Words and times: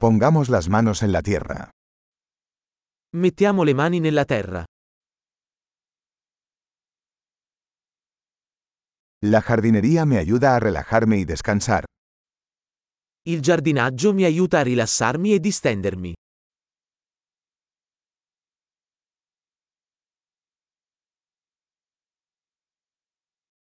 Pongamos 0.00 0.48
las 0.48 0.70
manos 0.70 1.02
en 1.02 1.12
la 1.12 1.20
tierra. 1.20 1.70
Mettiamo 3.12 3.64
le 3.66 3.74
mani 3.74 4.00
nella 4.00 4.24
terra. 4.24 4.64
La 9.22 9.42
jardinería 9.42 10.06
me 10.06 10.16
ayuda 10.16 10.56
a 10.56 10.58
relajarme 10.58 11.18
y 11.18 11.26
descansar. 11.26 11.84
Il 13.26 13.42
giardinaggio 13.42 14.14
mi 14.14 14.24
aiuta 14.24 14.60
a 14.60 14.62
rilassarmi 14.62 15.34
e 15.34 15.38
distendermi. 15.38 16.14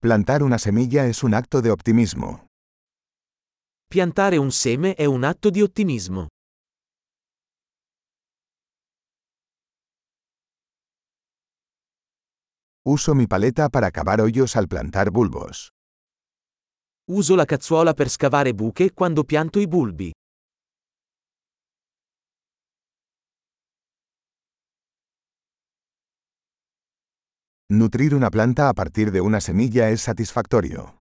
Plantar 0.00 0.42
una 0.42 0.58
semilla 0.58 1.04
es 1.04 1.22
un 1.22 1.34
acto 1.34 1.60
de 1.60 1.70
optimismo. 1.70 2.46
Piantare 3.92 4.38
un 4.38 4.50
seme 4.50 4.94
è 4.94 5.04
un 5.04 5.22
atto 5.22 5.50
di 5.50 5.60
ottimismo. 5.60 6.28
Uso 12.86 13.14
mi 13.14 13.26
paleta 13.26 13.68
para 13.68 13.90
cavar 13.90 14.22
hoyos 14.22 14.56
al 14.56 14.66
plantar 14.66 15.10
bulbos. 15.10 15.68
Uso 17.10 17.34
la 17.34 17.44
cazzuola 17.44 17.92
per 17.92 18.08
scavare 18.08 18.54
buche 18.54 18.94
quando 18.94 19.24
pianto 19.24 19.60
i 19.60 19.66
bulbi. 19.66 20.10
Nutrir 27.68 28.14
una 28.14 28.30
planta 28.30 28.70
a 28.70 28.72
partir 28.72 29.10
de 29.10 29.20
una 29.20 29.40
semilla 29.40 29.90
es 29.90 30.00
satisfactorio. 30.00 31.01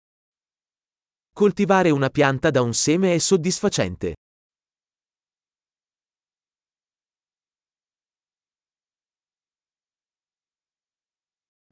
Coltivare 1.36 1.90
una 1.90 2.12
pianta 2.12 2.52
da 2.52 2.62
un 2.62 2.76
seme 2.76 3.16
è 3.16 3.18
soddisfacente. 3.18 4.14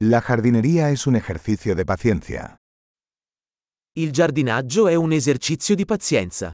La 0.02 0.20
jardinería 0.20 0.90
es 0.90 1.06
un 1.06 1.14
ejercicio 1.14 1.76
de 1.76 1.84
paciencia. 1.84 2.56
Il 3.92 4.10
giardinaggio 4.10 4.88
è 4.88 4.96
un 4.96 5.12
esercizio 5.12 5.76
di 5.76 5.84
pazienza. 5.84 6.50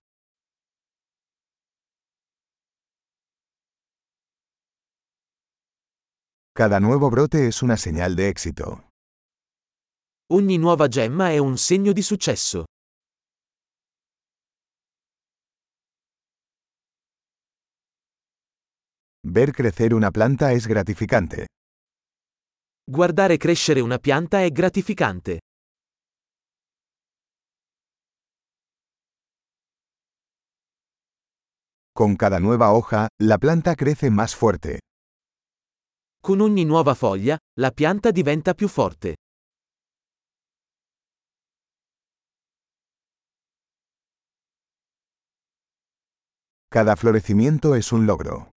Cada 6.52 6.78
nuevo 6.78 7.08
brote 7.08 7.46
es 7.46 7.62
una 7.62 7.78
señal 7.78 8.14
de 8.14 8.28
éxito. 8.28 8.90
Ogni 10.30 10.58
nuova 10.58 10.88
gemma 10.88 11.30
è 11.30 11.38
un 11.38 11.56
segno 11.56 11.92
di 11.92 12.02
successo. 12.02 12.66
Ver 19.30 19.52
crecer 19.52 19.92
una 19.92 20.10
planta 20.10 20.52
es 20.52 20.66
gratificante. 20.66 21.48
Guardare 22.90 23.36
crescere 23.36 23.82
una 23.82 23.98
pianta 23.98 24.42
è 24.42 24.50
gratificante. 24.50 25.40
Con 31.92 32.16
cada 32.16 32.38
nueva 32.38 32.72
hoja, 32.72 33.06
la 33.22 33.36
planta 33.36 33.74
crece 33.74 34.08
más 34.08 34.34
fuerte. 34.34 34.78
Con 36.22 36.40
ogni 36.40 36.64
nuova 36.64 36.94
foglia, 36.94 37.36
la 37.60 37.70
pianta 37.70 38.10
diventa 38.10 38.54
più 38.54 38.66
forte. 38.66 39.16
Cada 46.70 46.96
florecimiento 46.96 47.74
es 47.74 47.92
un 47.92 48.06
logro. 48.06 48.52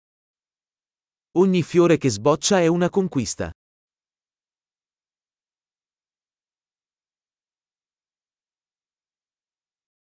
Ogni 1.38 1.62
fiore 1.62 1.96
che 1.96 2.10
sboccia 2.10 2.58
è 2.58 2.66
una 2.66 2.90
conquista. 2.90 3.52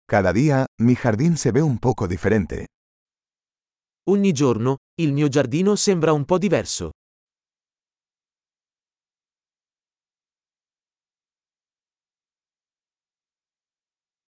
Cada 0.04 0.32
día, 0.32 0.66
mi 0.82 0.94
jardín 0.96 1.36
se 1.36 1.52
ve 1.52 1.60
un 1.60 1.78
poco 1.78 2.08
diferente. 2.08 2.66
Ogni 4.10 4.32
giorno, 4.32 4.78
il 5.00 5.12
mio 5.12 5.28
giardino 5.28 5.76
sembra 5.76 6.12
un 6.12 6.24
po' 6.24 6.36
diverso. 6.36 6.90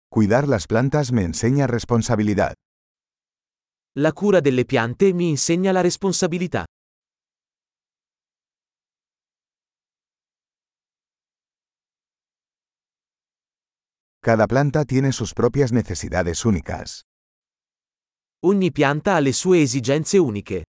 Cuidar 0.08 0.48
las 0.48 0.66
plantas 0.66 1.12
me 1.12 1.24
enseña 1.24 1.68
responsabilidad. 1.68 2.54
La 3.98 4.14
cura 4.14 4.40
delle 4.40 4.64
piante 4.64 5.12
mi 5.12 5.28
insegna 5.28 5.74
la 5.74 5.82
responsabilità. 5.82 6.64
Cada 14.26 14.48
planta 14.48 14.86
tiene 14.86 15.12
sus 15.12 15.36
propias 15.36 15.72
necesidades 15.72 16.46
únicas. 16.46 17.04
Ogni 18.44 18.72
pianta 18.72 19.18
ha 19.18 19.20
le 19.20 19.34
sue 19.34 19.62
esigenze 19.62 20.18
uniche. 20.18 20.64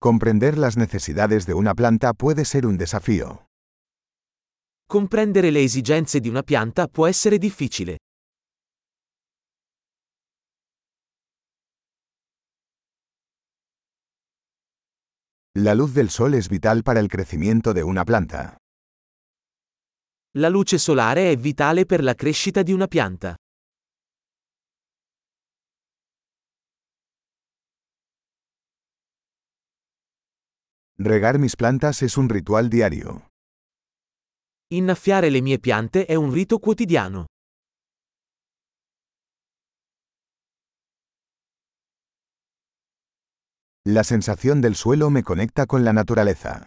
Comprender 0.00 0.58
las 0.58 0.76
necesidades 0.76 1.46
de 1.46 1.54
una 1.54 1.74
planta 1.74 2.12
puede 2.12 2.44
ser 2.44 2.66
un 2.66 2.76
desafío. 2.76 3.46
Comprendere 4.88 5.52
le 5.52 5.62
esigenze 5.62 6.18
di 6.18 6.28
una 6.28 6.42
pianta 6.42 6.88
può 6.88 7.06
essere 7.06 7.38
difficile. 7.38 7.98
La 15.58 15.74
luz 15.74 15.94
del 15.94 16.10
sol 16.10 16.34
es 16.34 16.50
vital 16.50 16.82
para 16.82 17.00
el 17.00 17.08
crecimiento 17.08 17.72
de 17.72 17.82
una 17.82 18.04
planta. 18.04 18.58
La 20.34 20.50
luce 20.50 20.76
solare 20.76 21.30
è 21.30 21.36
vitale 21.38 21.86
per 21.86 22.02
la 22.02 22.14
crescita 22.14 22.62
di 22.62 22.74
una 22.74 22.86
pianta. 22.86 23.34
Regar 30.98 31.38
mis 31.38 31.56
plantas 31.56 32.02
es 32.02 32.18
un 32.18 32.28
ritual 32.28 32.68
diario. 32.68 33.28
Innaffiare 34.74 35.30
le 35.30 35.40
mie 35.40 35.58
piante 35.58 36.04
è 36.04 36.16
un 36.16 36.32
rito 36.32 36.58
quotidiano. 36.58 37.24
La 43.88 44.02
sensación 44.02 44.60
del 44.60 44.74
suelo 44.74 45.10
me 45.10 45.22
conecta 45.22 45.64
con 45.64 45.84
la 45.84 45.92
naturaleza. 45.92 46.66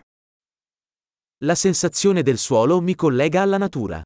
La 1.41 1.55
sensazione 1.55 2.23
del 2.23 2.37
suolo 2.37 2.79
mi 2.79 2.95
collega 2.95 3.41
alla 3.41 3.57
natura. 3.57 4.01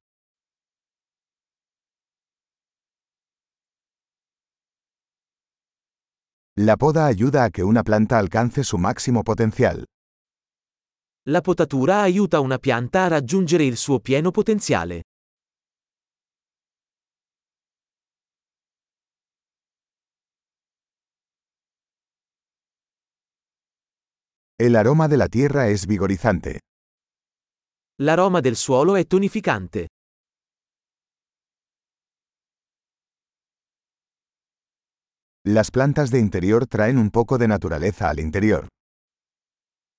La 6.58 6.76
poda 6.76 7.06
ayuda 7.06 7.44
a 7.44 7.50
que 7.50 7.62
una 7.62 7.84
planta 7.84 8.18
alcance 8.18 8.64
su 8.64 8.78
máximo 8.78 9.22
potencial. 9.22 9.84
La 11.28 11.40
potatura 11.40 12.02
aiuta 12.02 12.40
una 12.40 12.58
pianta 12.58 13.04
a 13.04 13.08
raggiungere 13.08 13.64
il 13.64 13.76
suo 13.76 14.00
pieno 14.00 14.32
potenziale. 14.32 15.02
El 24.56 24.76
aroma 24.76 25.08
de 25.08 25.16
la 25.16 25.26
tierra 25.26 25.66
es 25.66 25.88
vigorizante. 25.88 26.60
L'aroma 27.98 28.40
del 28.40 28.54
suolo 28.54 28.94
è 28.94 29.04
tonificante. 29.04 29.88
Las 35.44 35.72
plantas 35.72 36.12
de 36.12 36.20
interior 36.20 36.68
traen 36.68 36.98
un 36.98 37.10
poco 37.10 37.36
de 37.36 37.48
naturaleza 37.48 38.08
al 38.08 38.20
interior. 38.20 38.68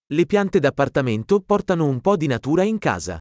Le 0.09 0.25
piante 0.25 0.61
d'appartamento 0.61 1.41
portano 1.41 1.85
un 1.85 1.99
po' 1.99 2.15
di 2.15 2.27
natura 2.27 2.63
in 2.63 2.77
casa. 2.77 3.19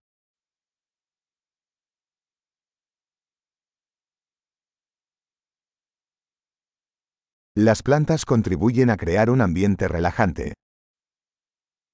Las 7.57 7.83
plantas 7.83 8.25
contribuyen 8.25 8.91
a 8.91 8.97
crear 8.97 9.31
un 9.31 9.41
ambiente 9.41 9.89
relajante. 9.89 10.53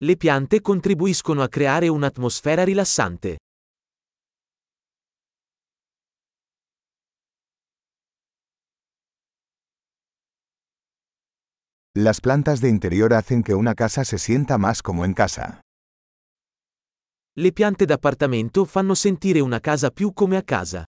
Le 0.02 0.16
piante 0.16 0.62
contribuiscono 0.62 1.42
a 1.42 1.48
creare 1.48 1.88
un'atmosfera 1.88 2.64
rilassante. 2.64 3.36
Las 11.94 12.22
plantas 12.22 12.62
de 12.62 12.70
interior 12.70 13.12
hacen 13.12 13.42
que 13.42 13.52
una 13.52 13.74
casa 13.74 14.04
se 14.06 14.16
sienta 14.16 14.56
más 14.56 14.80
como 14.80 15.04
en 15.04 15.12
casa. 15.12 15.60
Le 17.36 17.52
piante 17.52 17.84
d'appartamento 17.84 18.64
fanno 18.64 18.94
sentire 18.94 19.40
una 19.40 19.60
casa 19.60 19.90
più 19.90 20.14
come 20.14 20.38
a 20.38 20.42
casa. 20.42 20.86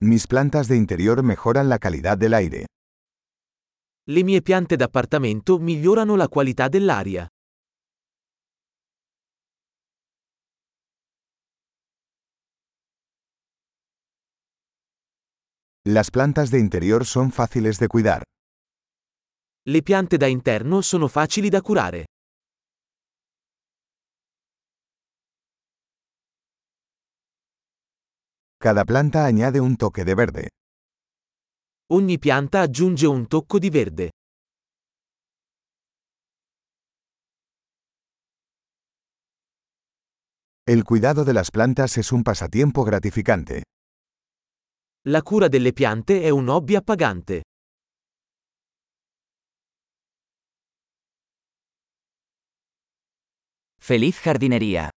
Mis 0.00 0.28
plantas 0.28 0.68
de 0.68 0.76
interior 0.76 1.24
mejoran 1.24 1.68
la 1.68 1.80
calidad 1.80 2.16
del 2.16 2.32
aire. 2.32 2.66
Le 4.06 4.22
mie 4.22 4.42
piante 4.42 4.76
d'appartamento 4.76 5.58
migliorano 5.58 6.14
la 6.14 6.28
qualità 6.28 6.68
dell'aria. 6.68 7.26
Las 15.84 16.12
plantas 16.12 16.52
de 16.52 16.60
interior 16.60 17.04
son 17.04 17.32
fáciles 17.32 17.80
de 17.80 17.88
cuidar. 17.88 18.22
Le 19.66 19.82
piante 19.82 20.16
da 20.16 20.28
interno 20.28 20.80
sono 20.80 21.08
facili 21.08 21.48
da 21.48 21.60
curare. 21.60 22.04
Cada 28.60 28.84
planta 28.84 29.24
añade 29.24 29.60
un 29.60 29.76
toque 29.76 30.04
de 30.04 30.14
verde. 30.16 30.48
Ogni 31.92 32.18
pianta 32.18 32.60
aggiunge 32.60 33.06
un 33.06 33.28
tocco 33.28 33.60
di 33.60 33.70
verde. 33.70 34.10
El 40.66 40.82
cuidado 40.82 41.24
de 41.24 41.34
las 41.34 41.52
plantas 41.52 41.96
es 41.98 42.10
un 42.10 42.24
pasatiempo 42.24 42.82
gratificante. 42.82 43.62
La 45.06 45.22
cura 45.22 45.46
delle 45.46 45.72
piante 45.72 46.22
è 46.22 46.30
un 46.30 46.48
hobby 46.48 46.74
appagante. 46.74 47.42
Feliz 53.78 54.18
jardinería. 54.18 54.90